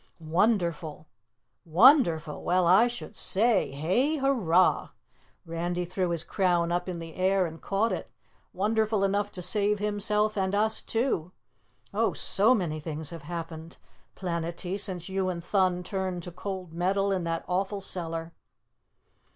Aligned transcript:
"Wonderful! 0.33 1.05
Wonderful? 1.63 2.43
Well, 2.43 2.65
I 2.65 2.87
should 2.87 3.15
say 3.15 3.69
hay 3.69 4.15
hurray!" 4.17 4.87
Randy 5.45 5.85
threw 5.85 6.09
his 6.09 6.23
crown 6.23 6.71
up 6.71 6.89
in 6.89 6.97
the 6.97 7.13
air 7.13 7.45
and 7.45 7.61
caught 7.61 7.91
it. 7.91 8.09
"Wonderful 8.51 9.03
enough 9.03 9.31
to 9.33 9.43
save 9.43 9.77
himself 9.77 10.35
and 10.35 10.55
us 10.55 10.81
too. 10.81 11.33
Oh, 11.93 12.13
SO 12.13 12.55
many 12.55 12.79
things 12.79 13.11
have 13.11 13.21
happened, 13.29 13.77
Planetty, 14.15 14.75
since 14.79 15.07
you 15.07 15.29
and 15.29 15.43
Thun 15.45 15.83
turned 15.83 16.23
to 16.23 16.31
cold 16.31 16.73
metal 16.73 17.11
in 17.11 17.23
that 17.25 17.45
awful 17.47 17.79
cellar!" 17.79 18.33